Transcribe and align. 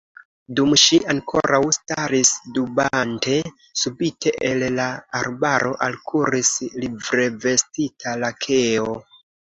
Dum 0.59 0.71
ŝi 0.83 0.97
ankoraŭ 1.13 1.59
staris 1.77 2.31
dubante, 2.55 3.35
subite 3.81 4.33
el 4.53 4.65
la 4.79 4.87
arbaro 5.21 5.75
alkuris 5.89 6.51
livrevestita 6.87 8.19
lakeo 8.25 8.91